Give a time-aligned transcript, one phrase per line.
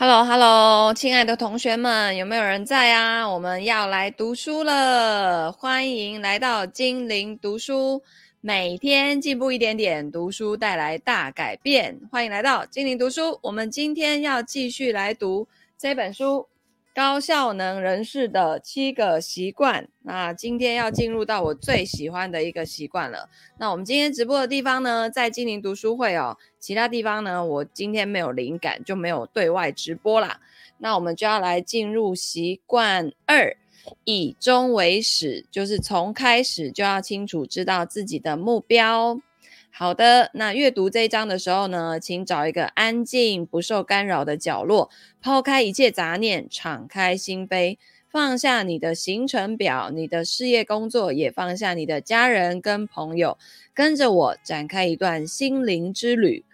[0.00, 3.28] Hello，Hello，亲爱的同学们，有没有人在啊？
[3.28, 8.00] 我们要来读书了，欢迎来到精灵读书，
[8.40, 11.98] 每天进步一点点，读书带来大改变。
[12.12, 16.46] 欢迎来到精灵读书，我们今天要继续来读这本书。
[16.98, 19.88] 高效能人士的七个习惯。
[20.02, 23.28] 那今天要进入到我最喜欢的一个习惯了。
[23.56, 26.36] 那我们今天直播的地方呢，在精灵读书会哦。
[26.58, 30.40] 其他地方呢，我今天没有灵感，就没有对外直播啦。
[30.78, 33.56] 那我们就要来进入习惯二，
[34.02, 39.20] 以终为始，就是从开始就要清楚知道自己的目标。
[39.70, 47.78] 好的，那阅读这一章的时候呢，请找一个安静、不受干扰的角落，抛开一切杂念，敞开心扉，
[48.10, 53.38] 放下你的行程表、你的事业工作，也放下你的家人跟朋友，
[53.72, 56.44] 跟着我展开一段心灵之旅。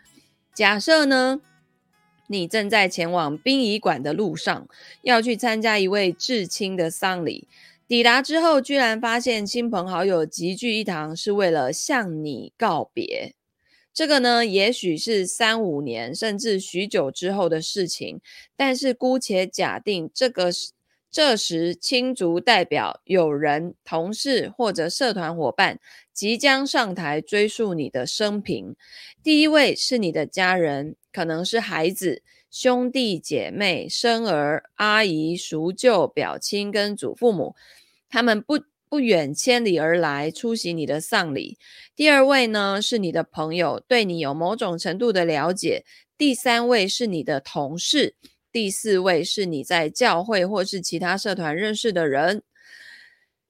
[0.52, 1.40] 假设呢，
[2.26, 4.68] 你正在前往殡仪馆的路上，
[5.00, 7.48] 要去参加一位至亲的丧礼。
[7.94, 13.36] 抵达之后，居然发现亲朋好友齐聚一堂，是为了向你告别。
[13.92, 18.20] 这个呢，也许是三五年甚至许久之后的事情。
[18.56, 20.50] 但是姑且假定这个
[21.08, 25.78] 这时亲族代表、友人、同事或者社团伙伴
[26.12, 28.74] 即将上台追溯你的生平。
[29.22, 32.22] 第一位是你的家人，可能是孩子。
[32.50, 37.56] 兄弟姐妹、生儿、阿姨、叔舅、表亲跟祖父母，
[38.14, 41.58] 他们不不远千里而来出席你的丧礼。
[41.96, 45.84] 第二位呢，是你的朋友，对你有某种程度的了解。
[46.16, 48.14] 第三位是你的同事。
[48.52, 52.44] 第四位是你在教会或是其他社团认识的人。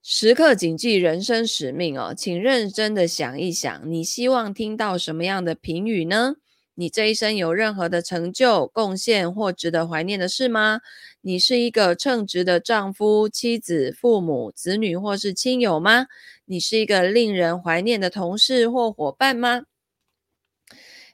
[0.03, 6.37] 时刻谨记人生使命哦，请认真的想一想，你希望听到什么样的评语呢？
[6.75, 10.81] 你这一生有任何的成就、贡献或值得怀念的事吗？
[11.27, 16.07] 你是一个称职的丈夫、妻子、父母、子女或是亲友吗？
[16.45, 19.63] 你是一个令人怀念的同事或伙伴吗？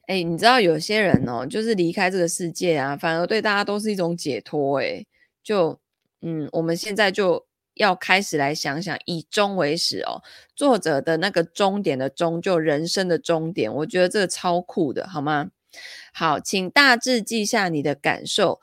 [0.08, 4.80] 诶，你知道有些人哦，就是离开这个世界啊，反而对大家都是一种解脱。
[4.80, 5.06] 诶，
[5.44, 5.78] 就
[6.22, 10.20] 嗯，我们现在就要开始来想想，以终为始哦。
[10.56, 15.50] 作者的那个终点的终，就人生的终点，我觉得这个超酷的，好吗？
[16.12, 18.60] 好，请大致记下你的感受，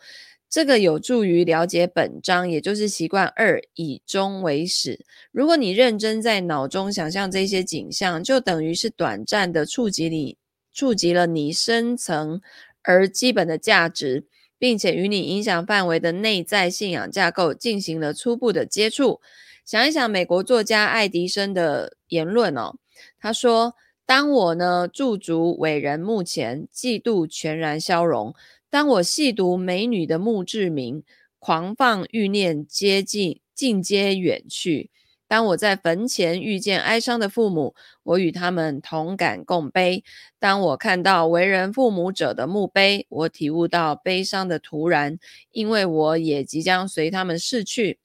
[0.50, 5.06] 这个有助于了解本章，也就是习惯二，以终为始。
[5.32, 10.38] 如果你认真在脑中想象这些景象，就等于是短暂的触及你，
[10.74, 12.42] 触及了你深层
[12.82, 14.26] 而基本的价值。
[14.60, 19.22] 并且与你影响范围的内在信仰架构进行了初步的接触。
[19.64, 22.74] 想一想美国作家爱迪生的言论哦，
[23.20, 28.34] 他说：“当我呢驻足伟人墓前，嫉妒全然消融；
[28.70, 31.04] 当我细读美女的墓志铭，
[31.40, 34.90] 狂放欲念接近尽皆远去。”
[35.30, 40.02] 当我在坟前遇见哀伤的父母，我与他们同感共悲；
[40.40, 45.20] 当我看到为人父母者的墓碑，我体悟到悲伤的突然，
[45.52, 47.98] 因为我也即将随他们逝去；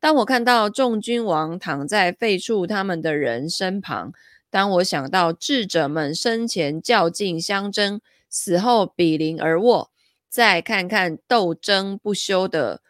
[0.00, 4.12] 当我看到众君王躺在废黜他们的人身旁，
[4.50, 9.92] 当我想到智者们生前较劲相争，死后比邻而卧，
[10.34, 12.82] 再看看斗争不休的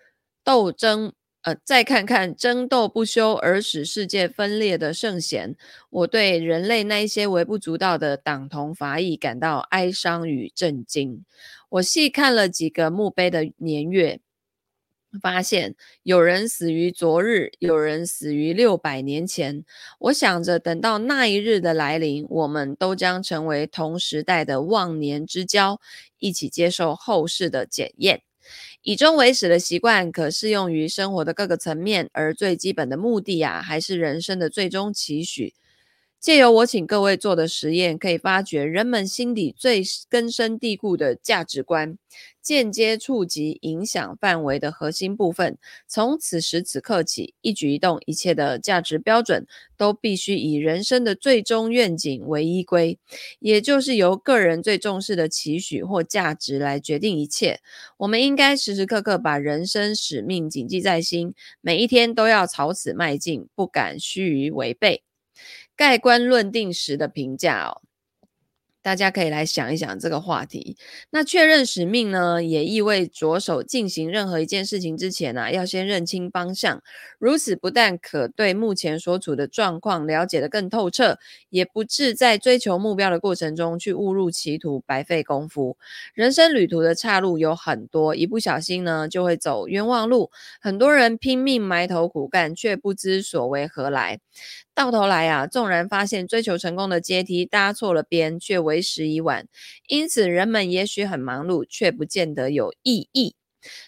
[0.43, 1.13] 斗争。
[1.43, 5.55] 呃，再看看争斗不休而使世界分裂的圣贤，
[5.91, 11.23] 我对人类那一些微不足道的党同伐异感到哀伤与震惊。
[11.69, 14.21] 我细看了几个墓碑的年月，
[15.21, 19.65] 发现有人死于昨日，有人死于六百年前。
[19.99, 25.81] 我想着，等到那一日的来临，我们都将成为同时代的忘年之交，
[26.19, 28.23] 一起接受后世的检验。
[28.83, 35.55] 以终为始的习惯可适用于生活的各个层面，而最基本的目的啊，还是人生的最终期许。
[36.25, 41.99] 借由我请各位做的实验，可以发掘人们心底最根深蒂固的价值观，
[42.41, 45.59] 间接触及影响范围的核心部分。
[45.87, 52.99] 从此时此刻起，一举一动、一切的价值标准，都必须以人生的最终愿景为依归，
[53.39, 57.61] 也就是由个人最重视的期许或价值来决定一切。
[57.99, 65.03] 我们应该时时刻刻把人生使命谨记在心，每一天都要朝此迈进，不敢须臾违背。
[65.77, 67.83] 盖棺论定时的评价哦，
[68.83, 70.77] 大家可以来想一想这个话题。
[71.11, 76.83] 那确认使命呢，也意味着手进行任何一件事情之前啊，要先认清方向。
[77.19, 81.19] 如此不但可对目前所处的状况了解得更透彻，
[81.49, 85.79] 也不致在追求目标的过程中去误入歧途，白费功夫。
[86.13, 90.31] 人生旅途的岔路有很多，一不小心呢，就会走冤枉路。
[90.61, 94.21] 很多人拼命埋头苦干，却不知所为何来。
[94.75, 99.47] 到头来啊，纵然发现追求成功的阶梯搭错了边，却为时已晚。
[99.87, 103.37] 因此，人们也许很忙碌，却不见得有意义。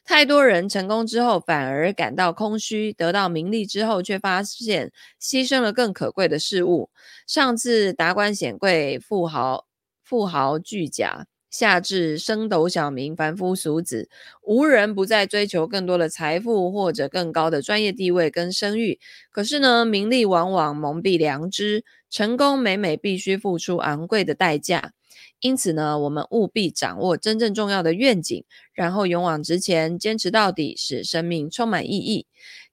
[0.04, 6.90] 太多人成功之后反而感到空虚，得到名利之后，却发现牺牲了更可贵的事物。
[7.26, 9.66] 上至达官显贵、富豪、
[10.02, 11.26] 富豪巨贾。
[11.56, 14.10] 下至升斗小民、凡夫俗子，
[14.42, 19.00] 无人不再追求更多的财富或者更高的专业地位跟声誉。
[19.30, 24.92] 可是呢，名利往往蒙蔽良知，成功每每必须付出昂贵的代价。
[25.40, 28.44] 因此呢，我们务必掌握真正重要的愿景，
[28.74, 32.26] 然后勇往直前，坚持到底，使生命充满意义。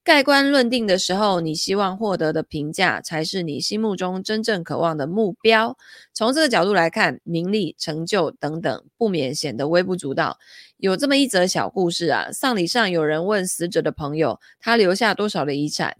[0.03, 5.77] 盖棺论定的时候，你希望获得的评价才是你心目中真正渴望的目标。
[6.13, 10.37] 从这个角度来看，名利、成就等等，不免显得微不足道。
[10.75, 15.95] 有这么一则小故事啊，丧礼上有人问死者的朋友，他留下多少的遗产？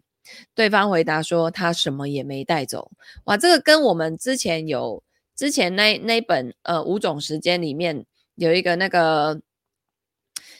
[0.54, 2.92] 对方回答说，他什么也没带走。
[3.24, 5.02] 哇，这个跟我们之前有
[5.34, 8.06] 之前那那本呃五种时间里面
[8.36, 9.40] 有一个那个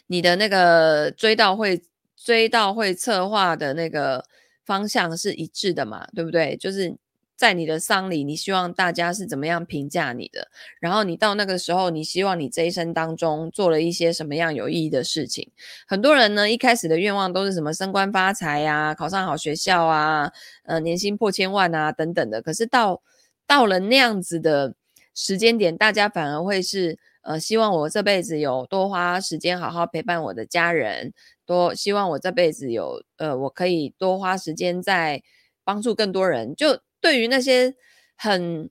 [0.08, 1.84] 你的那个追悼会。
[2.24, 4.24] 追悼会策划的那个
[4.64, 6.56] 方向是一致的嘛，对不对？
[6.56, 6.96] 就是
[7.36, 10.48] 在你的丧礼，你希望大家是怎么样评价你的？
[10.80, 15.52] 然后你到那个时候，你希望你这一生当中做了一些什么样有意义的事情？
[15.86, 20.32] 很多人呢，一开始的愿望都是什么升官发财呀、考上好学校啊、
[20.64, 22.42] 呃，年薪破千万啊等等的。
[22.42, 23.02] 可是到
[23.46, 24.76] 到了那样子的
[25.14, 31.14] 时间点，大家反而会是呃，希望我这辈子有多花时间好好陪伴我的家人。
[31.46, 35.22] 多希望我这辈子有呃，我可以多花时间在
[35.64, 36.56] 帮助更多人。
[36.56, 37.76] 就对于那些
[38.16, 38.70] 很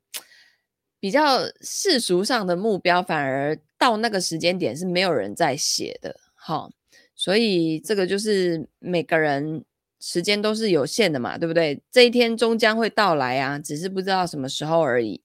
[1.00, 6.16] 比较世俗上的目标，反而到那个时间点是没有人在写的。
[6.34, 6.70] 好，
[7.14, 9.64] 所以这个就是每个人。
[10.04, 11.80] 时间都是有限的嘛，对不对？
[11.92, 15.22] 这一天终将会到来啊，只是不知道什么时候而已。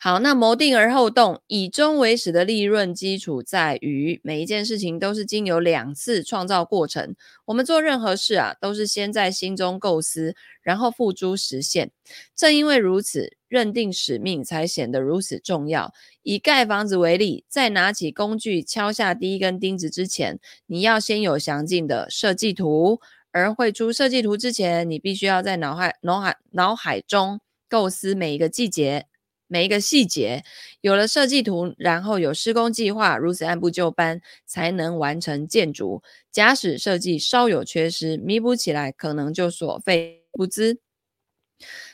[0.00, 7.14] 好，那谋定而后动，以终为始的利润基础在于每一件事情都是经由两次创造过程。
[7.44, 11.90] 我们做任何事啊，都是先在心中构思，然后付诸实现。
[12.34, 15.92] 正因为如此，认定使命才显得如此重要。
[16.22, 23.00] 以盖房子为例，在拿起工具敲下第一根钉子之前，你要先有详尽的设计图。
[23.34, 29.06] 而绘出设计图之前，你必须要在脑海、脑海、脑海中构思每一个季节、
[29.48, 30.44] 每一个细节。
[30.80, 36.00] 有了设计图，然后有施工计划，如此按部就班，才能完成建筑。
[36.30, 40.78] 假使设计稍有缺失，弥补起来可能就所费不貲。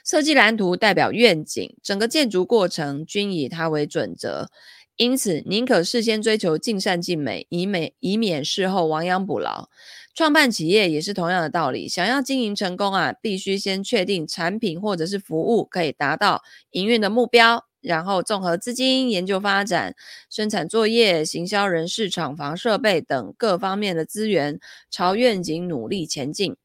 [0.05, 4.51] 设计蓝图代表愿景，整个建筑过程均以它为准则。
[4.97, 9.71] 因此，宁可事先追求尽善尽美，以免以免事后亡羊补牢。
[10.15, 16.43] 创办企业也是同样的道理，想要经营成功啊，必须先确定产品或者是服务可以达到
[16.73, 19.95] 营运的目标，然后综合资金、研究发展、
[20.29, 24.59] 生产作业、行销人事、厂房设备等各方面的资源，
[24.91, 26.57] 朝愿景努力前进。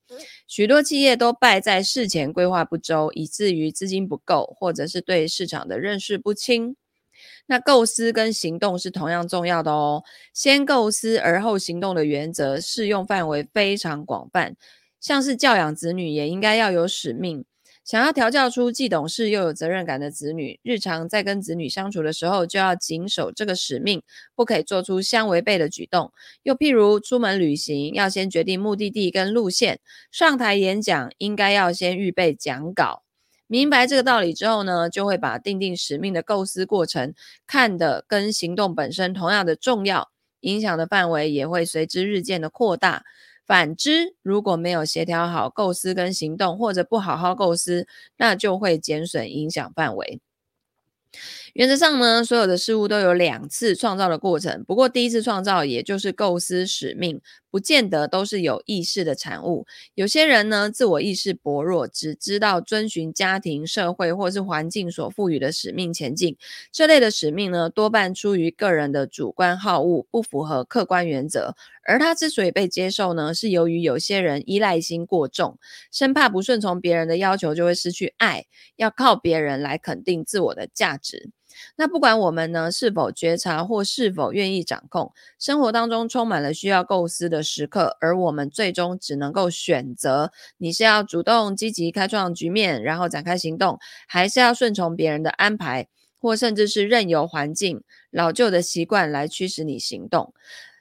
[0.47, 6.75] 许多企业都败在事前规划不周，以至于资金不够，或者是对市场的认识不清。
[7.47, 10.03] 那构思跟行动是同样重要的哦。
[10.33, 14.55] 先构思而后行动的原则适用范围非常广泛，
[14.99, 17.45] 像是教养子女也应该要有使命。
[17.83, 24.01] 想要调教出既懂事又有责任感的子女，日常在跟子女相处的时候就要谨守这个使命，
[24.33, 26.11] 不可以做出相违背的举动。
[26.41, 29.75] 又譬如出门旅行，要先决定目的地跟路线；
[30.11, 33.04] 上台演讲，应该要先预备讲稿。
[33.47, 37.13] 明白这个道理之后呢，就会把定定使命的构思过程
[37.45, 40.09] 看得跟行动本身同样的重要，
[40.39, 43.03] 影响的范围也会随之日渐的扩大。
[43.45, 47.87] 反之，如果没有协调好构思跟行动，或者不好好构思，
[48.17, 50.19] 那就会减损影响范围。
[51.55, 54.61] 原则上呢，所有的事物都有两次创造的过程。
[54.65, 59.65] 不过，第一次创造，也就是构思使命，不见得都是有意识的产物。
[59.93, 66.35] 有些人呢，自我意识薄弱，只知道遵循家庭、社会或是环境所赋予的使命前进。
[66.73, 71.55] 这类的使命呢，多半出于个人的主观好恶，不符合客观原则。
[71.87, 75.57] 而他之所以被接受呢，是由于有些人依赖心过重，
[75.89, 78.43] 生怕不顺从别人的要求就会失去爱，
[78.75, 81.29] 要靠别人来肯定自我的价值。
[81.75, 95.87] 那不管我们呢是否觉察或是否愿意掌控，生活当中充满了需要构思的时刻，而我们最终只能够选择：你是要主动积极开创局面，然后展开行动，还是要顺从别人的安排，
[96.19, 100.33] 或甚至是任由环境、老旧的习惯来驱使你行动。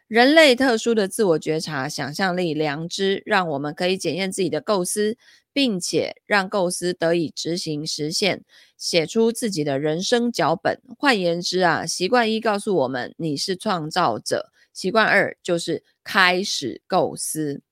[0.08, 5.16] 人类特殊的自我觉察、想象力、良知，让我们可以检验自己的构思，
[5.52, 8.42] 并且让构思得以执行实现，
[8.76, 10.78] 写出自己的人生脚本。
[10.98, 17.62] 换言之啊，习惯一告诉我们你是创造者，习惯二就是开始构思。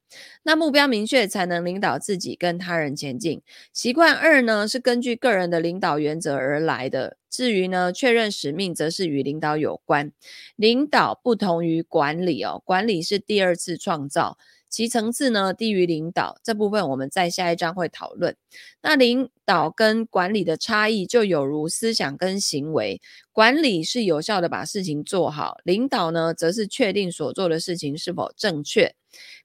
[0.42, 3.42] 那目标明确才能领导自己跟他人前进。
[3.74, 7.16] 习惯二呢，是根据个人的领导原则而来的。
[7.32, 10.12] 至于呢，确认使命则是与领导有关。
[10.54, 14.36] 领导不同于管理哦，管理是第二次创造。
[14.68, 18.36] 其层次呢，低于领导，这部分我们在下一章会讨论。
[18.82, 22.98] 那领导跟管理的差异就有如思想跟行为，
[23.32, 28.94] 管理是有效的把事情做好，领导呢则是确定所做的事情是否正确。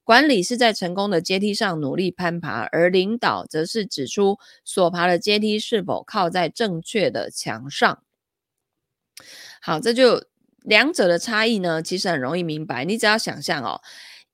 [0.07, 8.01] 管理是在成功的阶梯上努力攀爬，而领导则是指出所爬的阶梯是否靠在正确的墙上。
[9.61, 10.23] 好，这就
[10.61, 13.81] 两者的差异呢，其实很容易明白，你只要想象哦。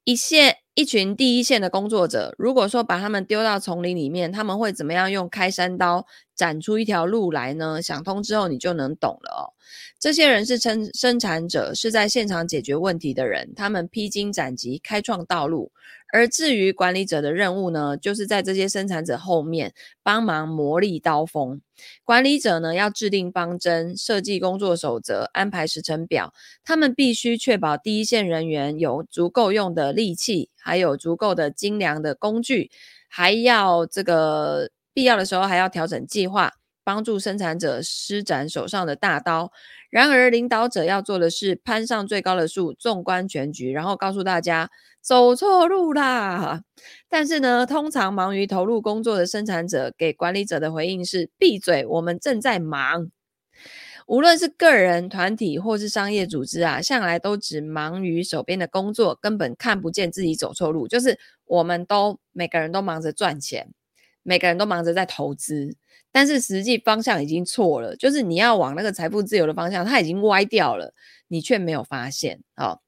[0.04, 7.80] 一线一群第一线的工作者，如果说把他们丢到丛林里面，他们会怎么样用开山刀斩出一条路来呢？
[7.80, 9.54] 想通之后，你就能懂了哦。
[10.00, 15.72] 这些人是生生产者，是在现场解决问题的人，他们披荆斩棘，开创道路。
[16.14, 21.60] 而至于管理者的任务呢，就是在这些生产者后面帮忙磨砺刀锋。
[22.04, 26.32] 管理者呢，要制定方针、设计工作守则、安排时程表。
[26.64, 32.70] 他们必须确保第一线人员有足够用的力气，还有足够的精良的工具，
[33.10, 36.54] 还要这个必要的时候还要调整计划，
[36.84, 39.52] 帮助生产者施展手上的大刀。
[39.94, 46.64] 然而，领导者要做的是攀上最高的树，纵观全局，然后告诉大家走错路啦。
[47.08, 53.12] 但是呢，通常忙于投入工作的生产者给管理者的回应是：闭嘴，我们正在忙。
[54.08, 60.88] 无论是个人、团体或是商业组织啊，向来都只忙于手边的工作，根本看不见自己走错路。
[60.88, 63.70] 就是我们都每个人都忙着赚钱，
[64.24, 65.76] 每个人都忙着在投资。
[66.14, 70.94] 但是实际方向已经错了，就是你要往那个财富自由的方向，它已经歪掉了，
[71.28, 72.40] 你却没有发现。
[72.56, 72.84] 好，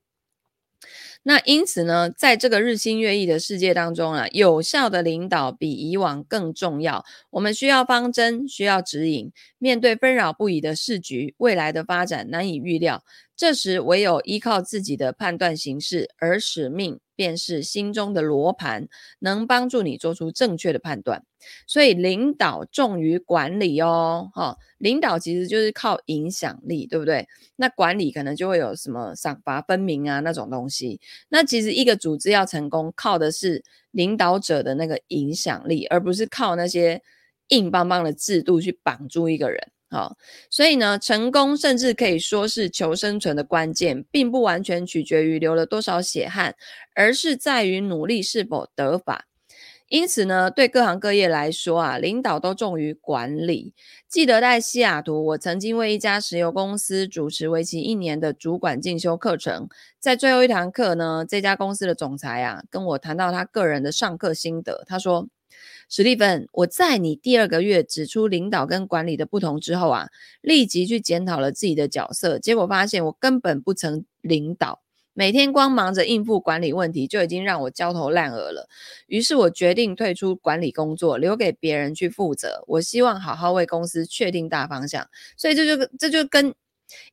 [1.24, 7.04] 那因此呢，在这个日新月异的世界当中啊，有效的领导比以往更重要。
[7.32, 9.32] 我们需要方针，需要指引。
[9.58, 13.04] 面对纷扰不已的市局，未来的发展难以预料。
[13.36, 18.88] 这时，唯有依靠自己的判断行事，而使命便是心中的罗盘，
[19.20, 21.24] 能帮助你做出正确的判断。
[21.68, 27.28] 所以，领导重于管理哦，哈、领导其实就是靠影响力，对不对？
[27.56, 31.00] 那管理可能就会有什么赏罚分明啊那种东西。
[31.30, 37.04] 那其实一个组织要成功，靠的是领导者的那个影响力，而不是靠那些
[37.50, 39.72] 硬邦邦的制度去绑住一个人。
[39.88, 40.18] 好，
[40.50, 46.56] 所以呢，成功甚至可以说是求生存的关键，并不完全取决于流了多少血汗，
[46.96, 49.28] 而是在于努力是否得法。
[49.88, 53.76] 因此呢，对各行各业来说啊，领导都重于管理。
[54.10, 65.28] 记得在西雅图，我曾经为一家石油公司主持为期一年的主管进修课程，在最后一堂课呢，这家公司的总裁啊，跟我谈到他个人的上课心得，他说。
[65.90, 70.10] 史蒂芬，我在你第二个月指出领导跟管理的不同之后啊，
[70.42, 74.82] 立即去检讨了自己的角色，结果发现我根本不曾领导，
[75.14, 78.68] 每天光忙着应付管理问题就已经让我焦头烂额了。
[79.08, 82.64] 于是我决定退出管理工作，留给别人去负责。
[82.68, 85.08] 我希望好好为公司确定大方向。
[85.38, 86.54] 所以这就这就跟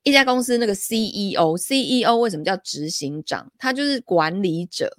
[0.03, 3.53] 一家公司那个 CEO，CEO 为什么叫执行长？
[3.59, 4.97] 他就是管理者。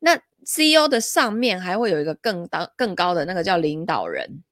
[0.00, 4.42] 那 CEO 的上面还会有一个更高更高的那个叫领导人，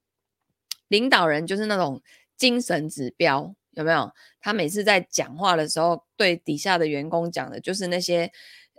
[0.87, 2.01] 领导人就是那种
[2.35, 4.11] 精神指标，有没有？
[4.41, 8.31] 他每次在讲话的时候，对底下的员工讲的就是那些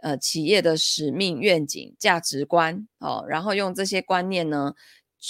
[0.02, 4.74] 呃企业的使命、愿景、价值观哦，然后用这些观念呢，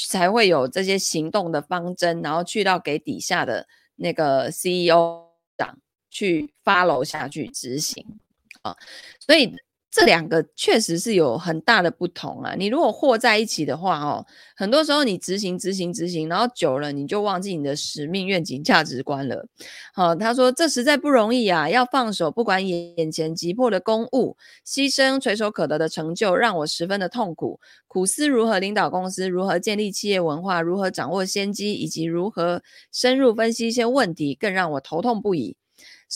[0.08, 5.78] 才会有这些行动的方针，然后去到给底下的那个 CEO 长
[6.10, 8.18] 去 follow 下去执行
[8.62, 8.76] 啊，
[9.20, 9.54] 所以。
[9.94, 12.56] 这两个确实是有很大的不同啊！
[12.58, 19.46] 你如果和在一起的话，哦，很多时候你执行、执行、执行，然后久了你就忘记你的使命、愿景、价值观了。
[19.94, 21.70] 好，他说这实在不容易啊！
[21.70, 24.36] 要放手，不管眼前急迫的公务，
[24.66, 27.60] 牺牲垂手可得的成就，让我十分的痛苦。
[27.86, 32.60] 苦思如何领导公司，如何建立企业文化，如何掌握先机，以及如何
[32.90, 35.56] 深入分析一些问题，更让我头痛不已。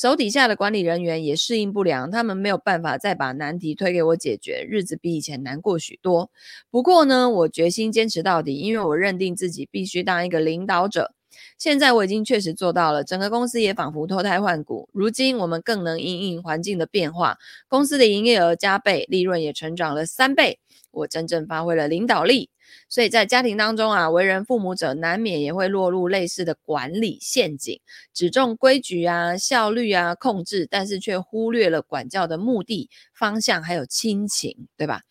[0.00, 6.30] 手底下的管理人员也适应不良，他们没有办法再把难题推给我解决，日子比以前难过许多。
[6.70, 11.14] 不过呢，我决心坚持到底，因为我认定自己必须当一个领导者。
[11.58, 14.88] 现在我已经确实做到了，整个公司也仿佛脱胎换骨。
[14.92, 17.36] 如今我们更能因应环境的变化，
[17.66, 20.60] 公司的营业额加倍，利润也成长了三倍。
[20.90, 22.50] 我真正发挥了领导力。
[22.88, 27.80] 所以在家庭当中啊，为人父母者难免也会落入类似的管理陷阱，
[28.12, 35.02] 只重规矩啊、效率啊、控制，但是却忽略了管教的目的、方向还有亲情，对吧？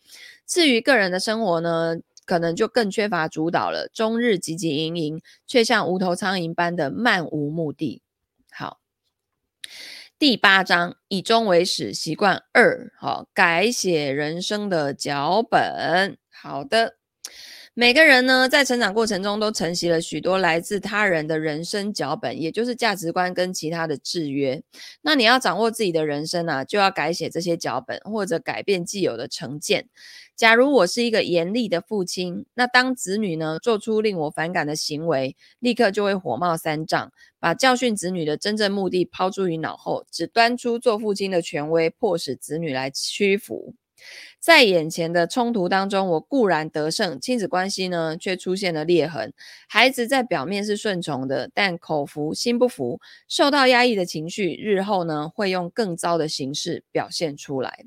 [0.46, 8.02] 至于个人的生活呢，可能就更缺乏主导了，终日汲汲营营，却像无头苍蝇般的漫无目的。
[10.18, 16.18] 第八章以终为始，习惯二，好，改写人生的脚本。
[16.28, 16.96] 好的。
[17.72, 24.60] 每个人呢，在成长过程中都承袭了许多来自他人的人生脚本，也就是价值观跟其他的制约。
[25.02, 29.86] 那你要掌握自己的人生啊，就要改写这些脚本，或者改变既有的成见。
[30.38, 43.74] 假如我是一个严厉的父亲，那当子女呢，做出令我反感的行为，立刻就会火冒三丈，把教训子女的真正目的抛诸于脑后，只端出做父亲的权威，迫使子女来屈服。
[44.38, 49.34] 在眼前的冲突当中，我固然得胜，亲子关系呢却出现了裂痕。
[49.68, 57.86] 孩子在表面是顺从的，但口服心不服，受到压抑的情绪，日后呢会用更糟的形式表现出来。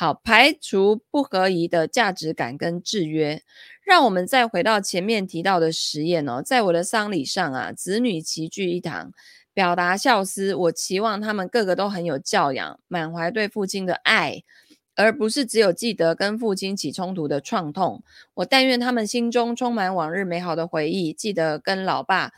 [0.00, 3.42] 好，排除不合宜的价值感跟制约，
[3.84, 6.40] 让我们再回到前面提到的实验哦。
[6.40, 9.10] 在我的丧礼上啊，子女齐聚一堂，
[9.52, 14.44] 表达孝思，我期望他们个个都很有教养，满怀对父亲的爱。
[14.94, 22.30] 而不是只有记得跟父亲起冲突的创痛，我但愿他们心中充满往日美好的回忆，记得跟老爸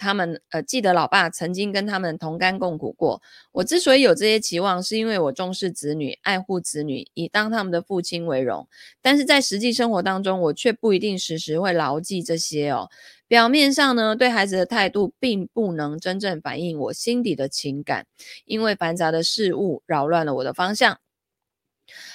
[0.00, 3.20] 他们，呃，记得老爸曾经跟他们同甘共苦过。
[3.52, 8.66] 我之所以有这些期望，是因为我重视子女，爱护子女，以当他们的父亲为荣。
[9.02, 12.88] 但是在实际生活当中，我却不一定时时会牢记这些哦。
[13.28, 18.06] 表面上呢，对孩子的态度并不能真正反映我心底的情感，
[18.46, 20.98] 因为繁杂的事物扰乱了我的方向。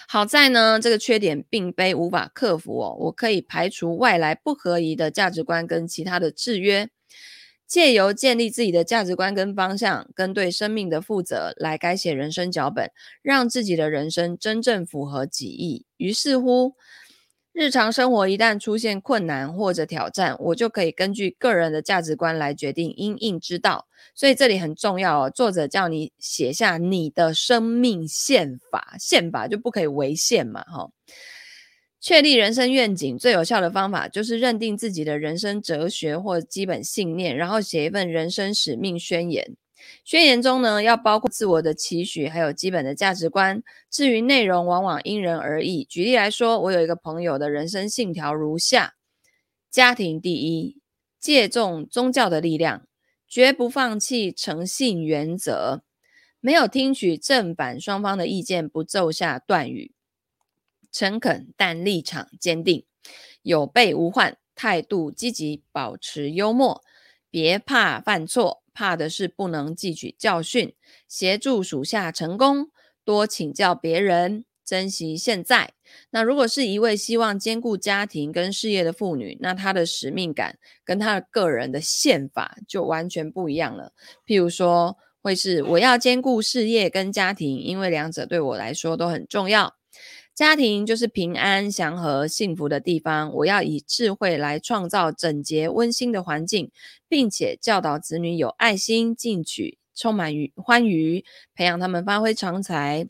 [0.08, 2.96] 好在呢，这个缺点并非无法克服哦。
[3.00, 6.88] 我可以排除外来不合宜的价值观跟其他的制约，
[7.68, 15.86] 借由建立自己的价值观跟方向，跟对生命的负责，来改写人生脚本，让自己的人生真正符合己意。
[15.98, 16.76] 于是乎，
[17.52, 23.88] 日常生活一旦出现困难或者挑战，我就可以根据个人的价值观来决定因应之道。
[24.14, 30.90] 所以这里很重要哦，作者叫你写下你的生命宪法，宪法就不可以违宪嘛，哈。
[32.06, 39.58] 确立人生愿景最有效的方法就是认定自己的人生哲学或基本信念，然后写一份人生使命宣言。
[40.04, 43.64] 宣言中呢，要包括自我的期许，还有基本的价值观。
[43.90, 45.84] 至于内容，往往因人而异。
[45.84, 48.94] 举例来说，我有一个朋友的人生信条如下：
[49.72, 50.78] 家庭第一，
[51.20, 52.86] 借重宗教的力量，
[53.28, 55.82] 绝不放弃诚信原则，
[56.40, 59.95] 没有听取正反双方的意见，不奏下断语，
[60.96, 62.86] 诚恳但立场坚定，
[63.42, 66.82] 有备无患，态度积极，保持幽默，
[67.30, 68.64] 别怕犯错。
[68.74, 70.74] 怕的是不能汲取教训，
[71.08, 72.70] 协助属下成功，
[73.04, 75.74] 多请教别人，珍惜现在。
[76.12, 83.92] 那如果是一位希望兼顾家庭跟事业的妇女，那她的使命感跟她的个人的宪法就完全不一样了。
[84.26, 89.76] 譬如说，会是我要兼顾事业跟家庭，因为两者对我来说都很重要。
[90.36, 93.34] 家庭就是平安、祥和、幸福的地方。
[93.36, 96.70] 我要以智慧来创造整洁、温馨的环境，
[97.08, 101.24] 并且教导子女有爱心、进取、充满愉欢愉，
[101.56, 103.08] 培养他们发挥长才，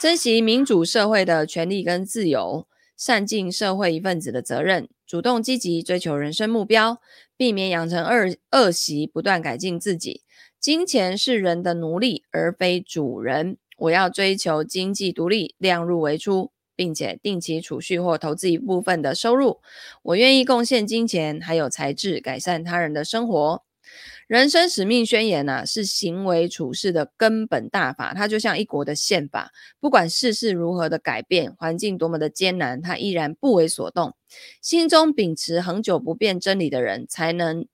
[0.00, 6.98] 珍惜民主社会的权利跟自由，善尽社会一份子的责任，主动积极追求人生目标，
[7.36, 10.22] 避免养成恶恶习，不断改进自己。
[10.58, 13.58] 金钱是人的奴隶，而非主人。
[13.78, 19.60] 我要追求经济独立，量入为出，并且定期储蓄或投资一部分的收入。
[20.02, 23.62] 我愿意贡献金钱还有才智，改善他人的生活。
[24.26, 34.14] 人生使命宣言呢、是行为处事的根本大法，它就像一国的宪法，不管世事如何的改变，环境多么的艰难，它依然不为所动。
[34.60, 37.66] 心中秉持恒久不变真理的人，才能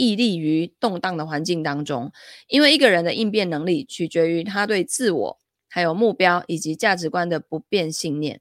[0.00, 2.10] 屹立于动荡的环境当中。
[2.48, 8.40] 因为一个人的应变能力，取决于他对自我、还有目标以及价值观的不变信念。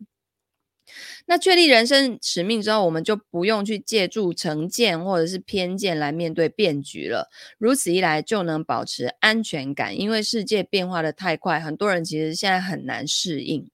[1.25, 7.29] 那确立人生使命之后，我们就不用去借助成见或者是偏见来面对变局了。
[7.57, 9.99] 如此一来，就能保持安全感。
[9.99, 13.69] 因为世界变化得太快，很多人其实现在很难适应。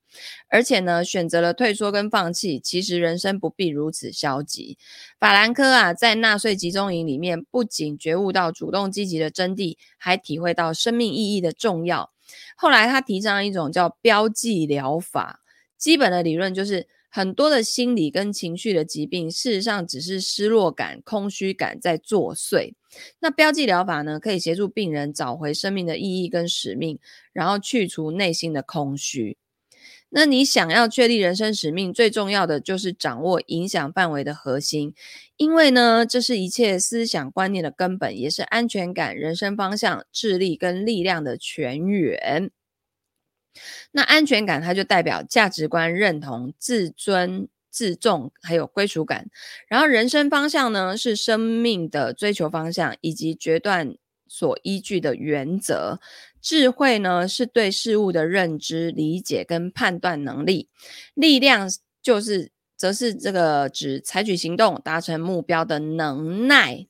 [0.48, 4.78] 而且呢，选择了退缩跟放弃，其实人生不必如此消极。
[5.18, 12.10] 法兰克啊，在纳粹集中营里面，不仅觉悟到主动积极的真谛，还体会到生命意义的重要。
[12.56, 15.40] 后来他提倡一种叫标记疗法，
[15.78, 16.86] 基本的理论就是。
[17.16, 22.74] 很多的心理跟情绪的疾病，事实上只是失落感、空虚感在作祟。
[23.20, 26.98] 那标记疗法呢，可以协助病人找回生命的意义跟使命，
[27.32, 29.38] 然后去除内心的空虚。
[30.10, 34.92] 那你想要确立人生使命，最重要的就是掌握影响范围的核心，
[35.38, 42.50] 因为呢，这是一切思想观念的根本，也是安全感、人生方向、智力跟力量的泉源。
[43.92, 49.28] 那安全感，它就代表价值观认同、自尊、自重，还有归属感。
[49.68, 53.96] 然后人生方向呢，是生命的追求方向以及决断
[54.28, 56.00] 所依据的原则。
[56.40, 60.68] 智慧呢，是对事物的认知、理解跟判断能力。
[61.14, 61.68] 力量
[62.00, 66.86] 就是，则是这个指采取行动、达成目标的能耐。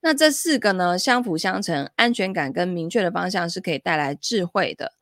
[0.00, 4.94] 那这四个呢，相辅相成，安全感跟明确的方向是可以带来智慧的。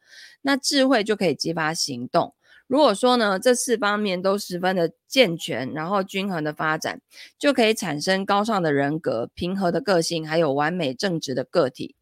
[0.47, 2.35] 那智慧就可以激发行动。
[2.67, 7.01] 如果说呢，这四方面都十分的健全，然后均衡的发展，
[7.39, 11.95] 就可以产生高尚的人格、平和的个性，还有完美正直的个体。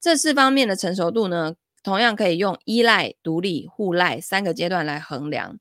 [0.00, 5.58] 这四方面的成熟度呢，同样可以用依赖、独立、互赖三个阶段来衡量。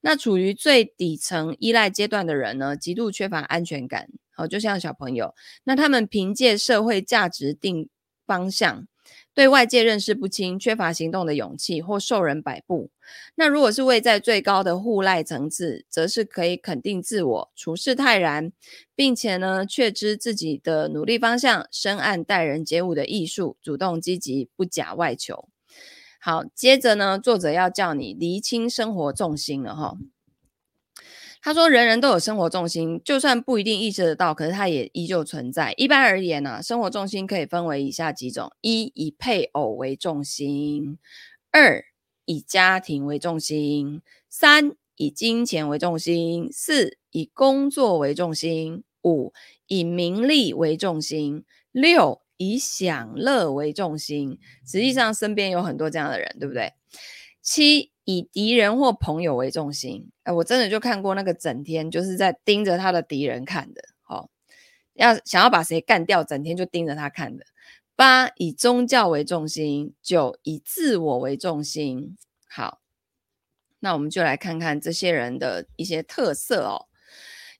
[0.00, 4.08] 那处于最底层依赖阶段的人呢，极度缺乏安全感。
[4.30, 7.88] 好，就像小朋友，那他们凭借社会价值定
[8.26, 8.86] 方向。
[9.38, 12.90] 对外界认识不清，缺乏行动的勇气，或受人摆布。
[13.36, 18.50] 那如果是位在最高的互赖层次，则是可以肯定自我，处事泰然，
[18.96, 25.48] 并且呢，确知自己的努力方向，深谙待人接物的艺术，主动积极，不假外求。
[26.20, 29.96] 好，接着呢，作者要叫你厘清生活重心了哈。
[31.40, 35.72] 他说：“人人都有生活重心，就算不一定意识得到，可是它也依旧存在。
[35.76, 40.96] 一般而言呢、生活重心可以分为以下几种：一、以配偶为重心；
[41.52, 41.84] 二、
[42.24, 49.32] 以家庭为重心；三、以金钱为重心；四、以工作为重心；五、
[49.68, 54.38] 以名利为重心；六、以享乐为重心。
[54.66, 56.72] 实际上，身边有很多这样的人，对不对？
[57.40, 64.30] 七。”以敌人或朋友为重心，哎，我真的就看过那个整天就是在盯着他的敌人看的，好，
[64.94, 67.44] 要想要把谁干掉，整天就盯着他看的。
[67.94, 72.16] 八，以宗教为重心，九，以自我为重心。
[72.48, 72.80] 好，
[73.80, 76.87] 那我们就来看看这些人的一些特色哦。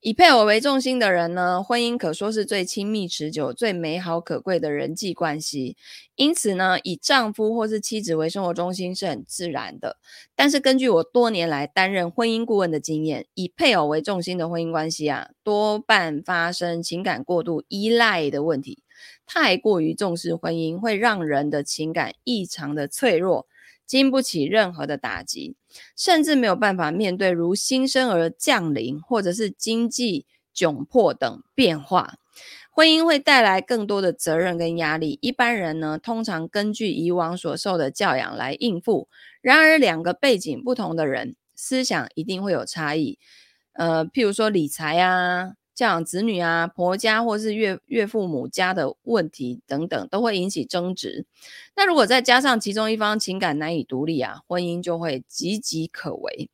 [0.01, 5.77] 以配偶为重心的人呢，婚姻可说是最亲密、持久、最美好、可贵的人际关系。
[6.15, 9.97] 因此呢，以丈夫或是妻子为生活中心是很自然的。
[10.37, 18.85] 但是根据我多年来担任婚姻顾问的经验，以配偶为重心的婚姻关系啊，多半发生情感过度依赖的问题。
[19.27, 23.49] 太过于重视婚姻，会让人的情感异常的脆弱。
[23.85, 25.57] 经不起任何的打击，
[25.97, 32.15] 甚至没有办法面对如新生儿降临或者是经济窘迫等变化。
[32.71, 35.19] 婚姻会带来更多的责任跟压力。
[35.21, 39.09] 一般人呢，通常根据以往所受的教养来应付。
[39.41, 43.19] 然而，两个背景不同的人，思想一定会有差异。
[43.73, 45.58] 呃，譬如说理财啊。
[45.79, 51.25] 像子女啊，婆家或是岳岳父母家的问题等等，都会引起争执。
[51.77, 56.51] 那如果再加上其中一方情感难以独立啊，婚姻就会岌岌可危。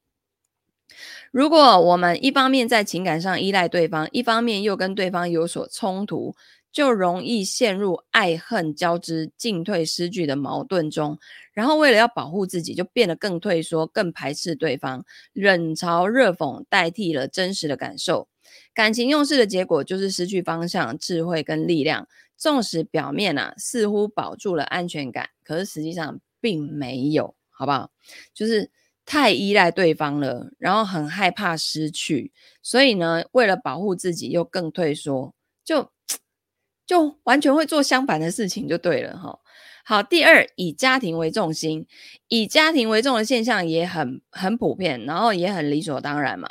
[1.31, 6.37] 如果我们一方面在情感上依赖对方，一方面又跟对方有所冲突，
[6.71, 11.19] 就容易陷入爱恨交织、进退失据的矛盾中。
[11.55, 18.29] 然后为了要保护自己，就变得更退缩、更排斥对方，冷嘲热讽代替了真实的感受。
[18.75, 22.07] 感情用事的结果就是失去方向、智慧跟力量。
[22.37, 27.93] 纵使表面啊似乎保住了安全感，可是实际上并没有，好不好？
[28.35, 28.69] 就是
[29.07, 35.33] 太依赖对方了，然后很害怕失去，所以呢，为了保护自己又更退缩，
[35.65, 35.93] 就
[36.85, 39.39] 就完全会做相反的事情就对了哈。
[39.85, 41.87] 好，第二，以家庭为重心，
[42.27, 46.49] 以家庭为重的现象也很很普遍，然后也很理所当然嘛。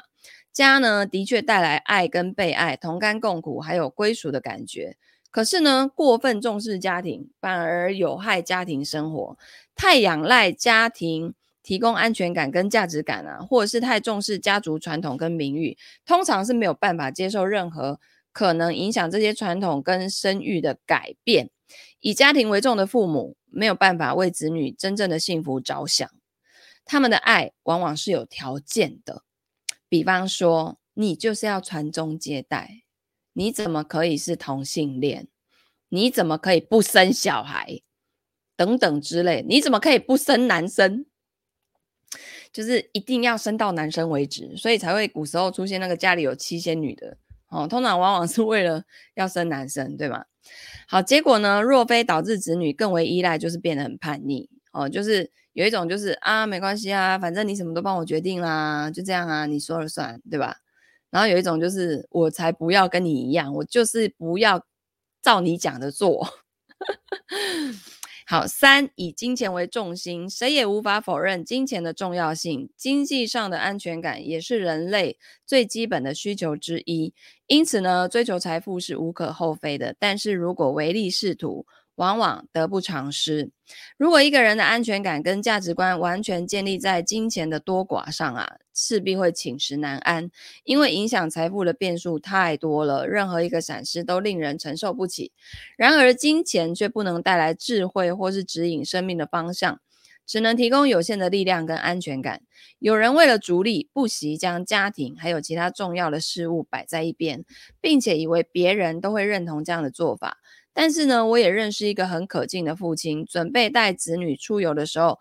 [0.54, 4.96] 家呢，的确带来爱跟被爱、同甘共苦，还有归属的感觉。
[5.32, 9.36] 可是呢，过分重视家庭，反而有害家庭生活。
[9.76, 18.00] 太仰赖家庭提供安全感跟价值感啊，或者是太重视家族传统跟名誉，通常是没有办法接受任何
[18.32, 21.50] 可能影响这些传统跟声誉的改变。
[22.00, 26.08] 以家庭为重的父母，没有办法为子女真正的幸福着想。
[26.86, 29.24] 他们的爱往往是有条件的，
[29.94, 32.82] 比方说，你就是要传宗接代。
[33.34, 35.28] 你怎么可以是同性恋？
[35.90, 37.84] 你怎么可以不生小孩？
[38.56, 41.06] 等等之类，你怎么可以不生男生？
[42.52, 47.16] 就是一定要生到男生为止，所以才会古时候出现那个家里有七仙女的
[47.50, 50.26] 哦，通常往往是为了要生男生，对吗？
[50.88, 60.58] 好，结果呢，若非导致子女更为依赖，就是变得很叛逆哦，就是有一种就是啊，没关系啊，反正你什么都帮我决定啦，就这样啊，你说了算，对吧？
[61.10, 64.66] 然后有一种就是，我才不要跟你一样，我就是不要
[65.22, 66.28] 照你讲的做。
[68.26, 72.72] 好，三，以金钱为重心，谁也无法否认金钱的重要性。
[72.76, 77.14] 经济上的安全感也是人类最基本的需求之一，
[77.48, 79.96] 因此呢，追求财富是无可厚非的。
[80.00, 83.52] 但是如果唯利是图，往往得不偿失。
[83.98, 90.30] 如果一个人的安全感跟价值观完全建立在金钱的多寡上啊，势必会寝食难安，
[90.64, 95.32] 因为影响财富的变数太多了，任何一个闪失都令人承受不起。
[95.78, 99.80] 然而，金钱却不能带来智慧或是指引生命的方向，
[100.26, 102.42] 只能提供有限的力量跟安全感。
[102.80, 107.46] 有人为了逐利，不惜将家庭还有其他重要的事物摆在一边，
[107.80, 110.40] 并且以为别人都会认同这样的做法。
[110.74, 115.20] 但是呢，我也认识一个很可敬的父亲，准备带子女出游的时候，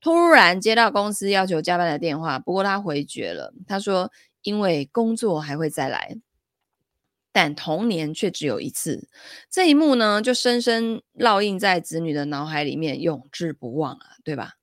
[0.00, 2.38] 突然接到公司要求加班的电话。
[2.38, 4.10] 不过他回绝了，他说
[4.42, 6.16] 因为工作还会再来，
[7.32, 9.08] 但童年却只有一次。
[9.50, 14.54] 这一幕呢，就深深烙印在子女的脑海里面，永志不忘啊，对吧？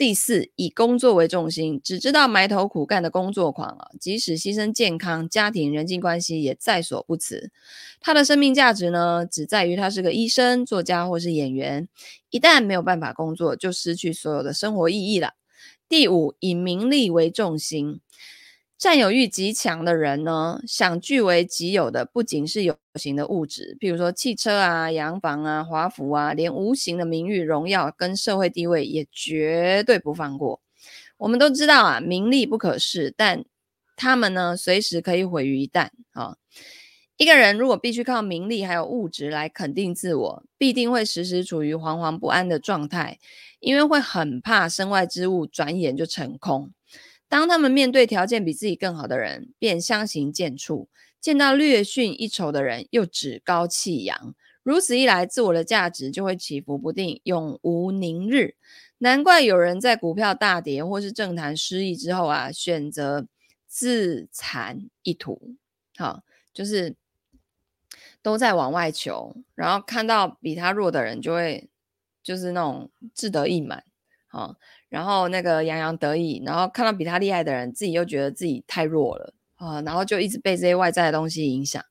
[0.00, 7.50] 第四，以工作为重心，只知道埋头苦干的工作狂啊，即使牺牲健康、家庭、人际关系也在所不辞。
[8.00, 11.86] 他的生命价值呢，只在于他是个医生、作家或是演员。
[12.30, 15.34] 一旦没有办法工作，就失去所有的生活意义了。
[15.86, 18.00] 第五，以名利为重心。
[18.80, 30.62] 占有欲极强的人呢，想据为己有的不仅是有形的物质，譬如说汽车啊、洋房啊、华服啊，连无形的名誉、荣耀跟社会地位也绝对不放过。
[31.18, 33.44] 我们都知道啊，名利不可视，但
[33.96, 36.38] 他们呢，随时可以毁于一旦啊。
[37.18, 43.18] 一个人如果必须靠名利还有物质来肯定自我，必定会时时处于惶惶不安的状态，
[43.60, 46.72] 因为会很怕身外之物转眼就成空。
[47.30, 50.88] 当他们面对条件比自己更好的人，便相形见绌；
[51.20, 54.34] 见到略逊一筹的人，又趾高气扬。
[54.64, 58.56] 如此一来，自我的价值就会起伏不定，永无宁日。
[58.98, 63.28] 难怪有人在股票大跌或是政坛失意之后啊，选择
[63.68, 65.54] 自残一途。
[65.96, 66.96] 好，就是
[68.20, 71.70] 都在往外求，然后看到比他弱的人，就会
[72.24, 73.84] 就是那种志得意满。
[74.26, 74.56] 好。
[74.90, 81.82] 然后那个洋洋得意，然后看到比他厉害的人，自己又觉得自己太弱了啊，然后就一直被这些外在的东西影响。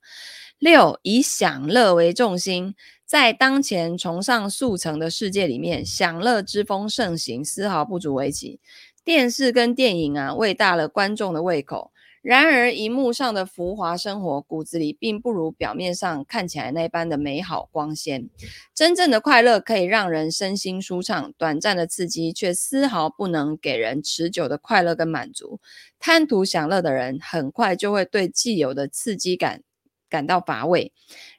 [0.60, 8.60] 六，以享乐为重心，在当前崇尚速成的世界里面，享乐之风盛行，丝毫不足为奇。
[9.06, 11.92] 电视跟电影啊，喂大了观众的胃口。
[12.22, 18.30] 然而，荧幕上的浮华生活，骨子里并不如表面上看起来那般的美好光鲜。
[18.76, 25.62] 真正的快乐可以让人身心舒畅，短暂的刺激却丝毫不能给人持久的快乐跟满足。
[25.98, 29.64] 贪图享乐的人，很快就会对既有的刺激感
[30.10, 30.92] 感到乏味，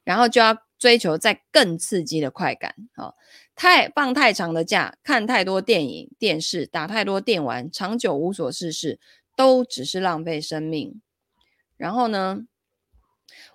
[0.02, 2.74] 然后就要追求再更刺激的快感。
[2.96, 3.14] 哦，
[3.54, 8.98] 太放太长的假，看太多电影、电视，打太多电玩，长久无所事事。
[9.40, 11.00] 都只是浪费生命，
[11.78, 12.42] 然后呢，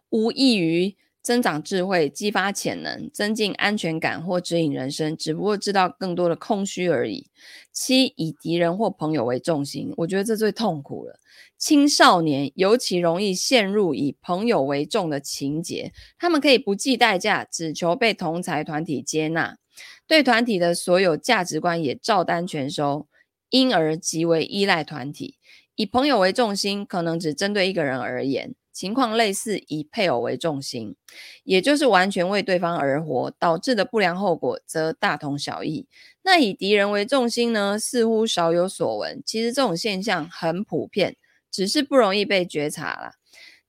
[0.09, 7.29] 无异于增长智慧、激发潜能、增进安全感或指引人生，只不过知道更多的空虚而已。
[7.71, 11.19] 七，以敌人或朋友为重心，我觉得这最痛苦了。
[11.55, 19.59] 青少年尤其容易陷入以朋友为重的情节，他们可以不计代价，只求被同才团体接纳，
[20.07, 23.07] 对团体的所有价值观也照单全收，
[23.51, 25.37] 因而极为依赖团体。
[25.75, 30.95] 以朋友为重心，可能只针对一个人而言，情况类似以配偶为重心，
[31.43, 35.85] 也就是完全为对方而活，导致的不良后果则大同小异。
[36.23, 39.21] 那以敌人为重心呢，似乎少有所闻。
[39.25, 41.17] 其实这种现象很普遍，
[41.51, 43.11] 只是不容易被觉察了。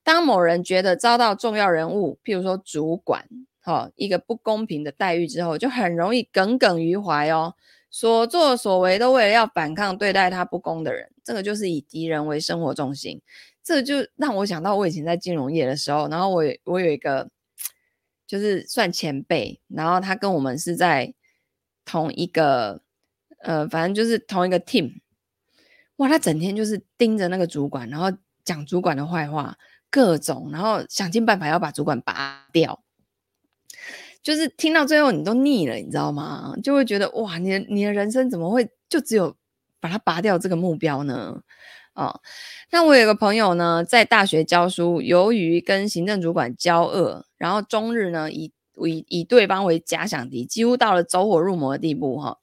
[0.03, 3.27] 当某人觉得遭到重要人物，譬如说主管，
[3.59, 7.55] 哈，一个不公平的待遇之后，就很容易耿耿于怀哦。
[7.99, 13.19] 所作所为都为了要反抗对待他不公的人，这个就是以敌人为生活重心。
[13.63, 17.27] 这就让我想到我以前在金融业的时候，然后我我有一个
[18.27, 21.11] 就是算前辈，然后他跟我们是在
[21.85, 22.83] 同一个
[23.39, 24.99] 呃，反正就是同一个 team。
[25.95, 29.57] 哇，他整天就是盯着那个主管，然后讲主管的坏话，
[29.89, 32.83] 各种，然后想尽办法要把主管拔掉。
[34.27, 36.53] 就是听到最后你都腻了，你知道吗？
[36.61, 39.33] 就会觉得哇，你的你的人生怎么会就只有
[39.79, 41.41] 把它拔掉这个目标呢？
[41.93, 42.19] 哦，
[42.69, 48.51] 那我有个朋友呢，在大学教书，由于跟行政主管交恶，然后终日呢以
[48.85, 52.37] 以以对方为假想敌，几乎到了走火入魔的地步哈、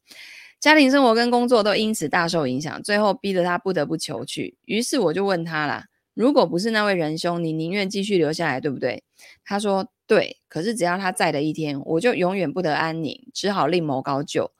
[0.58, 4.56] 家庭生活跟工作都因此大受影响，最后逼得他不得不求去。
[4.64, 9.04] 于是我就问他啦，如果不是那位仁兄，你宁愿继续留下来，对不对？
[9.44, 9.88] 他说。
[10.06, 14.52] 对，可是只要他在的一天，我就永远不得安宁，只好另谋高就。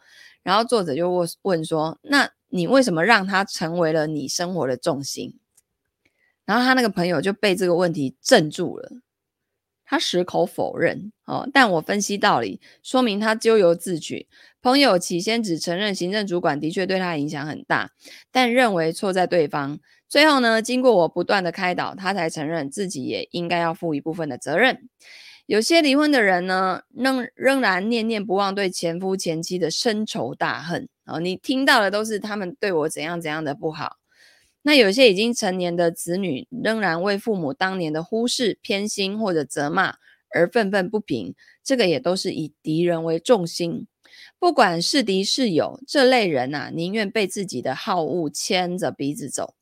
[0.42, 5.38] 然后作者就问问说：“那你为什么让他成为了你生活的重心？”
[6.46, 8.90] 然后他那个朋友就被这个问题镇住了，
[9.84, 11.12] 他矢口否认。
[11.26, 14.26] 哦，但我分析道理，说明他咎由自取。
[14.62, 17.90] 朋友起先只承认行政主管的确对他影响很大，
[18.32, 19.78] 但认为错在对方。
[20.14, 24.88] 最后呢，经过我不断的开导，他才承认自己也应该要负一部分的责任。
[25.46, 33.96] 有些离婚的人呢，仍仍然念念不忘对前夫前妻的深仇大恨哦，你听到的都是他们对我怎样怎样的不好。
[34.62, 39.96] 那有些已经成年的子女，仍然为父母当年的忽视、偏心或者责骂
[40.32, 41.34] 而愤愤不平。
[41.64, 43.88] 这个也都是以敌人为重心，
[44.38, 49.56] 不管是敌是友，这类人呐、啊，宁愿被自己的好恶牵着鼻子走。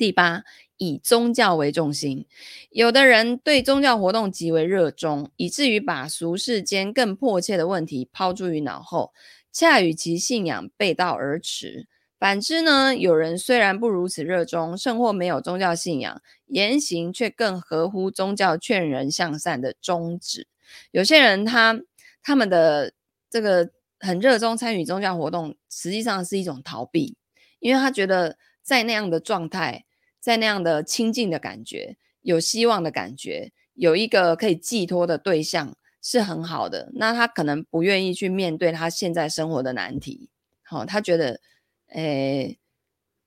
[0.00, 0.42] 第八。
[0.82, 2.24] 以宗教为重心，
[2.70, 9.12] 有的人对宗教活动极为热衷，以至于把俗世间更迫切的问题抛诸于脑后，
[9.52, 11.86] 恰与其信仰背道而驰。
[12.18, 20.46] 反之呢，有人虽然不如此热衷，甚或没有宗教信仰，言行却更合乎宗教劝人向善的宗旨。
[20.92, 21.78] 有些人他
[22.22, 22.94] 他们的
[23.28, 27.18] 这个很热衷参与宗教活动，实际上是一种逃避，
[27.58, 29.84] 因为他觉得在那样的状态。
[30.20, 36.90] 在那样的亲近的感觉，有希望的感觉，有一个可以寄托的对象是很好的。
[36.94, 40.28] 那他可能不愿意去面对他现在生活的难题。
[40.62, 41.40] 好、他觉得，
[41.88, 42.58] 诶，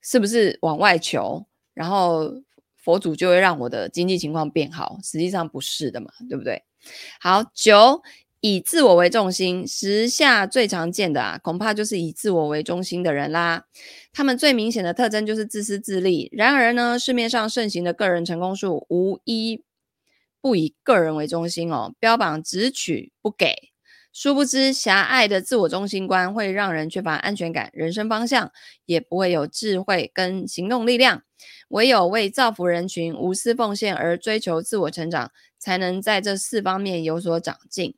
[0.00, 2.42] 是不是往外求，然后
[2.76, 4.98] 佛祖就会让我的经济情况变好？
[5.02, 6.62] 实际上不是的嘛，对不对？
[7.20, 8.02] 好，九。
[8.46, 13.64] 以自我为重心，时下最常见的啊，恐怕就是以自我为中心的人啦。
[14.12, 16.28] 他们最明显的特征就是自私自利。
[16.30, 19.64] 然而呢，市面上盛行的个人成功术，无一
[20.42, 23.70] 不以个人为中心哦，标榜只取不给。
[24.12, 28.52] 殊不知，狭隘的自我中心观会让人缺乏安全感、人生方向，
[28.84, 31.22] 也不会有智慧跟行动力量。
[31.68, 37.94] 唯有为造福人群、无私奉献而追求自我成长，才能在这四方面有所长进。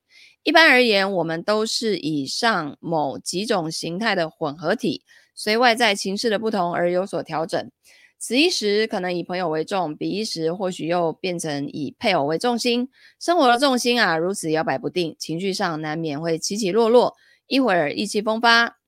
[0.46, 5.02] 一般而言，我们都是以上某几种形态的混合体，
[5.34, 7.68] 随外在情势的不同而有所调整。
[8.16, 12.88] 此一时可能以朋友为重，彼一时或许又变成以配偶为重心。
[13.18, 17.16] 生活的重心啊，如此摇摆不定，情绪上难免会起起落落，
[17.48, 18.78] 一会儿意气风发，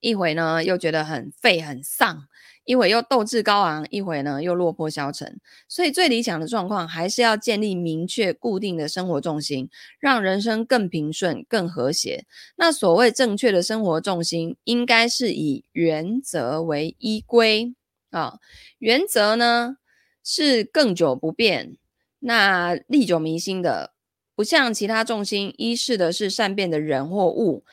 [0.00, 2.26] 一会呢又觉得很废很丧。
[2.64, 9.68] 一会又斗志高昂，一会呢又落魄消沉，所以最理想的状况还是要建立明确固定的生活重心，
[10.00, 12.24] 让人生更平顺、更和谐。
[12.56, 17.74] 那所谓正确的生活重心，应该是以原则为依归
[18.10, 18.38] 啊。
[18.78, 19.76] 原则呢
[20.24, 21.76] 是更久不变，
[22.20, 23.92] 那历久弥新的，
[24.34, 27.64] 不像其他重心依恃的是善变的人或物。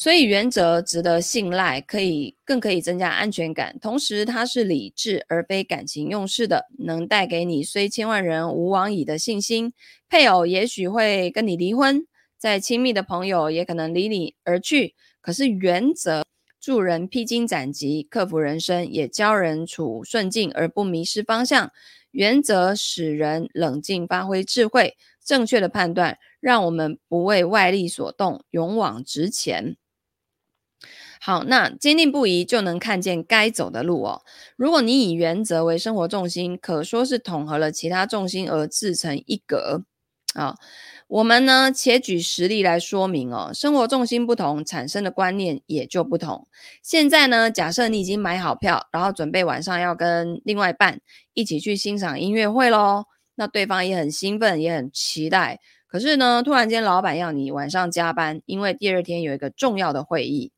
[0.00, 3.76] 所以原则值得信赖，可以更可以增加安全感。
[3.80, 9.72] 同时，它是理智而非感情用事的，能带给你虽千万人吾往矣的信心。
[10.08, 12.06] 配偶也许会跟你离婚，
[12.38, 14.94] 再亲密的朋友也可能离你而去。
[15.20, 16.24] 可是原则
[16.60, 21.72] 助人披荆斩棘，克服人生，也教人处顺境而不迷失方向。
[22.12, 29.76] 原则使人冷静，发挥智慧，正确的判断，让我们不为外力所动，勇往直前。
[31.20, 34.22] 好，那坚定不移就能看见该走的路哦。
[34.56, 39.82] 如果你以原则为生活重心，可说是统合了其他重心而自成一格
[40.34, 40.56] 啊。
[41.08, 43.50] 我们呢，且举实例来说明哦。
[43.54, 46.46] 生活重心不同，产生的观念也就不同。
[46.82, 51.00] 现在呢，假设你已经买好票，然后准备晚上要跟另外一半
[51.32, 53.04] 一起去欣赏音乐会喽。
[53.36, 55.58] 那对方也很兴奋，也很期待。
[55.86, 60.52] 可是呢，突然间老板要你晚上加班，因为第二天有一个重要的会议。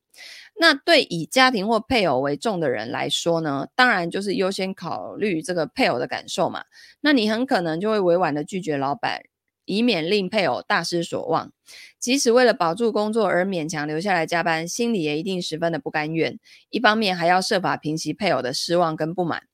[0.62, 6.64] 那对以家庭或配偶为重的人来说呢，当然就是优先考虑这个配偶的感受嘛。
[7.00, 9.22] 那你很可能就会委婉的拒绝老板，
[9.64, 11.50] 以免令配偶大失所望。
[11.98, 16.38] 即使为了保住工作而勉强留下来加班，心里也一定十分的不甘愿。
[16.68, 19.44] 一方面还要设法平息配偶的失望跟不满。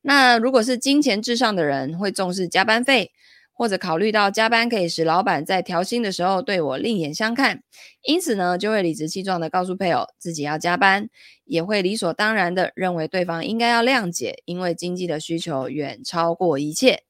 [0.00, 3.12] 那如果是金钱至上的人，会重视加班费。
[3.56, 7.62] 或者考虑到加班可以使老板在调薪的时候对我另眼相看，
[8.02, 11.08] 因此呢，就会理直气壮地告诉配偶自己要加班，
[11.44, 17.04] 也会理所当然地认为对方应该要谅解，因为经济的需求远超过一切。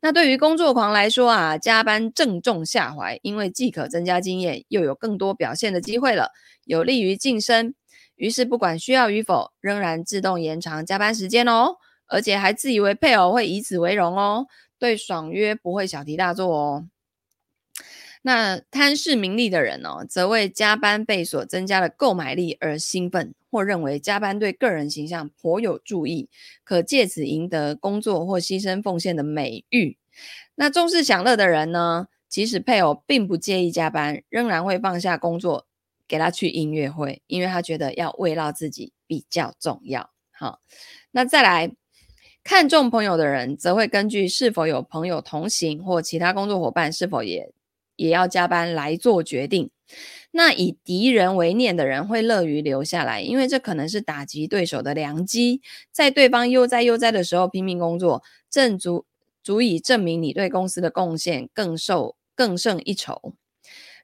[0.00, 6.30] 那对于工作狂来说啊，加班正中下怀，因为既可增加经验，又有更多表现的机会了，
[6.64, 7.74] 有利于晋升。
[8.14, 11.74] 于是不管需要与否，仍然自动延长加班时间哦，
[12.06, 14.46] 而且还自以为配偶会以此为荣哦。
[14.80, 16.88] 对爽约不会小题大做哦。
[18.22, 26.28] 那贪视名利的人哦，则为加班费所增加的购买力而兴奋，或认为加班对个人形象颇有助益，
[26.64, 29.96] 可借此赢得工作或牺牲奉献的美誉。
[30.54, 35.66] 那重视享乐的人呢，即使配偶并不介意加班，仍然会放下工作
[36.06, 40.10] 给他去音乐会，因为他觉得要慰劳自己比较重要。
[40.30, 40.60] 好，
[41.12, 41.72] 那再来。
[42.42, 47.52] 看重朋友的人，则会根据是否有朋友同行或其他工作伙伴是否也
[47.96, 49.70] 也要加班来做决定。
[50.30, 55.60] 那以敌人为念的人，会乐于留下来，因为这可能是打击对手的良机。
[55.90, 59.04] 在对方悠哉悠哉的时候拼命工作，正足
[59.42, 63.34] 足以证明你对公司的贡献更受更胜一筹。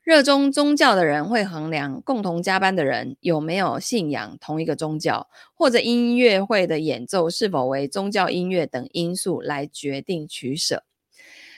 [0.07, 10.85] 热衷宗教的人会衡量共同加班的人有没有信仰同一个宗教，或者音乐会的演奏是否为宗教音乐等因素来决定取舍。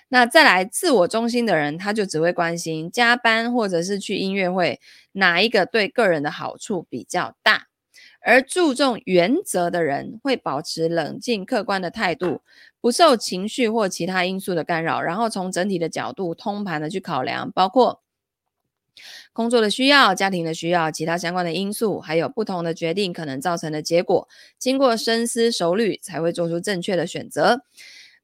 [0.09, 4.81] 那再来自我中心的人，他就只会关心加班或者是去音乐会
[5.13, 7.67] 哪一个对个人的好处比较大。
[8.23, 12.41] 而注重原则的人会保持冷静客观的态度，
[12.81, 18.01] 不受情绪或其他因素的干扰，然后从整体的角度通盘的去考量，包括。
[19.33, 24.29] 工作的需要、家庭的需要、其他相关的因素，还有不同的决定可能造成的结果，
[24.59, 27.63] 经过深思熟虑才会做出正确的选择。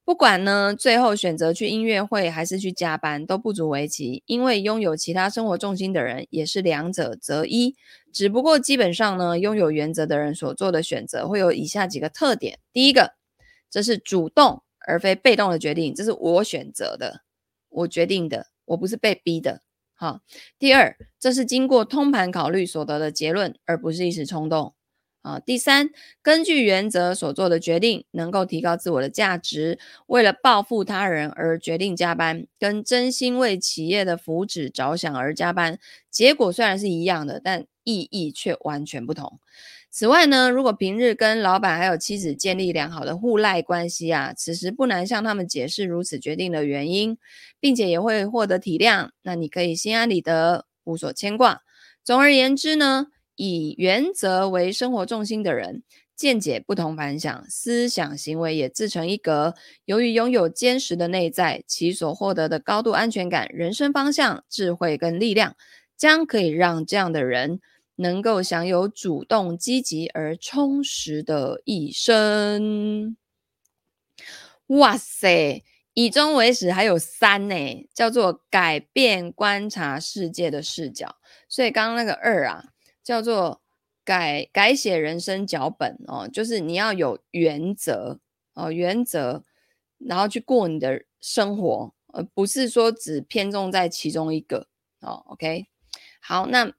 [0.04, 7.74] 不管呢，最后选择去音乐会还是去加班，都不足为奇，因为拥有其他生活重心的人也是两者择一。
[8.12, 13.14] 只不过基本上呢，拥有原则的人所做的选择会有以下几个特点：第一个，
[13.70, 17.22] 这是主动而非被动的决定，这是我选择的，
[17.70, 19.62] 我决定的，我不是被逼的。
[20.04, 20.20] 啊，
[20.58, 24.74] 第二，这是经过通盘考虑所得的结论，而不是一时冲动。
[25.22, 25.88] 啊，第三，
[26.20, 29.78] 根据原则所做的决定，能够提高自我的价值，
[30.08, 35.78] 为了报复他人而决定加班，跟真心为企业的福祉着想而加班，
[36.10, 39.40] 结果虽然是一样的，但意义却完全不同。
[39.96, 47.16] 此外呢，如果平日跟老板还有妻子建立良好的互赖关系啊，此时不难向他们解释如此决定的原因，
[47.60, 49.10] 并且也会获得体谅。
[49.22, 51.60] 那你可以心安理得，无所牵挂。
[52.02, 55.84] 总而言之呢，以原则为生活重心的人，
[56.16, 59.54] 见解不同凡响，思想行为也自成一格。
[59.84, 65.54] 由于拥有坚实的内在，其所获得的高度安全感、人生方向、智慧跟力量，
[65.96, 67.60] 将可以让这样的人。
[67.96, 73.16] 能够享有主动、积极而充实的一生。
[74.68, 81.16] 哇塞，以终为始还有三呢，叫做改变观察世界的视角。
[81.48, 82.72] 所以刚刚那个二啊，
[83.04, 83.62] 叫做
[84.04, 88.18] 改改写人生脚本哦，就是你要有原则
[88.54, 89.44] 哦，原则，
[89.98, 94.66] 然后去过你的生活，而不是说只偏重在其中一个
[95.00, 95.22] 哦。
[95.26, 95.68] OK，
[96.20, 96.72] 好，那。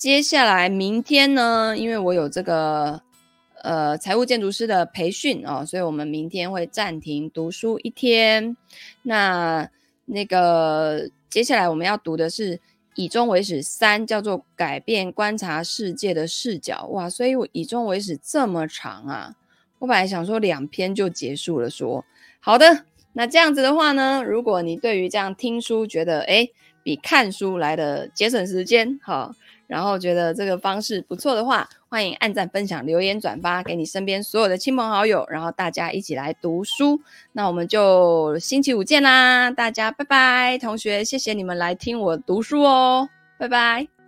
[0.00, 3.02] 接下来明天呢，因为我有这个
[3.62, 8.56] 呃财务建筑师的培训哦，所以我们明天会暂停读书一天。
[9.02, 9.68] 那
[10.06, 12.58] 那个接下来我们要读的是
[12.94, 16.86] 以终为始三，叫做改变观察世界的视角。
[16.92, 19.34] 哇，所以我以终为始这么长啊！
[19.80, 22.02] 我本来想说两篇就结束了说，
[22.40, 22.86] 好的。
[23.12, 26.50] 那这样子的话呢，如果你对于这样听书觉得诶
[26.82, 29.34] 比看书来的节省时间，好。
[29.70, 37.00] 然后觉得这个方式不错的话，欢迎按赞、分享、留言、转发给你身边所有的亲朋好友，然后大家一起来读书。
[37.30, 43.08] 那我们就星期五见啦，大家拜拜，同学，谢谢你们来听我读书哦，
[43.38, 43.99] 拜拜。